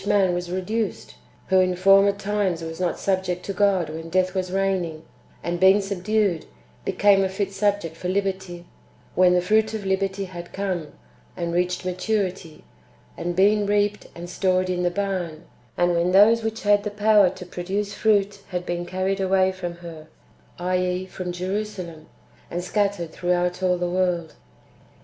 an 0.09 0.33
was 0.33 0.49
reduced, 0.49 1.13
who 1.49 1.59
in 1.59 1.75
former 1.75 2.11
times 2.11 2.63
was 2.63 2.79
not 2.79 2.97
subject 2.97 3.45
to 3.45 3.53
God 3.53 3.87
when 3.87 4.09
death 4.09 4.33
w^as 4.33 4.51
reigning, 4.51 5.05
and 5.43 5.59
being 5.59 5.79
subdued, 5.79 6.47
became 6.83 7.23
a 7.23 7.29
fit 7.29 7.51
subject 7.53 7.95
for 7.95 8.09
liberty), 8.09 8.65
wdien 9.15 9.33
the 9.33 9.41
fruit 9.43 9.75
of 9.75 9.85
liberty 9.85 10.25
had 10.25 10.51
come, 10.53 10.87
and 11.37 11.53
reached 11.53 11.85
maturity, 11.85 12.63
and 13.15 13.35
been 13.35 13.67
reaped 13.67 14.07
and 14.15 14.27
stored 14.27 14.71
in 14.71 14.81
the 14.81 14.89
barn, 14.89 15.45
and 15.77 15.93
when 15.93 16.13
those 16.13 16.41
which 16.43 16.63
had 16.63 16.83
the 16.83 16.89
power 16.89 17.29
to 17.29 17.45
produce 17.45 17.93
fruit 17.93 18.39
had 18.47 18.65
been 18.65 18.87
carried 18.87 19.19
away 19.21 19.51
from 19.51 19.73
her 19.75 20.07
[i.e. 20.57 21.05
from 21.05 21.31
Jerusalem], 21.31 22.07
and 22.49 22.63
scattered 22.63 23.11
throughout 23.11 23.61
all 23.61 23.77
the 23.77 23.87
world. 23.87 24.33